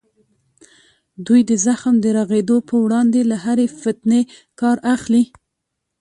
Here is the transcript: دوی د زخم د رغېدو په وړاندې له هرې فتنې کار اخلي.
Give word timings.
دوی 1.25 1.41
د 1.49 1.51
زخم 1.65 1.95
د 2.01 2.05
رغېدو 2.17 2.57
په 2.69 2.75
وړاندې 2.83 3.21
له 3.31 3.37
هرې 3.45 3.67
فتنې 3.81 4.21
کار 4.59 4.77
اخلي. 4.95 5.23